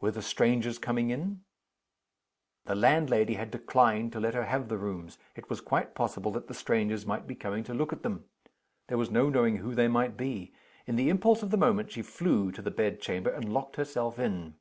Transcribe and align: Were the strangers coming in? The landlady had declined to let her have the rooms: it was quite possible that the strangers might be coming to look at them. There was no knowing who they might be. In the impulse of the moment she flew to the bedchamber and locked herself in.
Were 0.00 0.10
the 0.10 0.22
strangers 0.22 0.76
coming 0.80 1.10
in? 1.10 1.44
The 2.64 2.74
landlady 2.74 3.34
had 3.34 3.52
declined 3.52 4.10
to 4.10 4.18
let 4.18 4.34
her 4.34 4.46
have 4.46 4.66
the 4.68 4.76
rooms: 4.76 5.18
it 5.36 5.48
was 5.48 5.60
quite 5.60 5.94
possible 5.94 6.32
that 6.32 6.48
the 6.48 6.52
strangers 6.54 7.06
might 7.06 7.28
be 7.28 7.36
coming 7.36 7.62
to 7.62 7.72
look 7.72 7.92
at 7.92 8.02
them. 8.02 8.24
There 8.88 8.98
was 8.98 9.08
no 9.12 9.28
knowing 9.28 9.58
who 9.58 9.72
they 9.76 9.86
might 9.86 10.16
be. 10.16 10.52
In 10.88 10.96
the 10.96 11.08
impulse 11.10 11.44
of 11.44 11.50
the 11.52 11.56
moment 11.56 11.92
she 11.92 12.02
flew 12.02 12.50
to 12.50 12.60
the 12.60 12.72
bedchamber 12.72 13.30
and 13.30 13.52
locked 13.54 13.76
herself 13.76 14.18
in. 14.18 14.56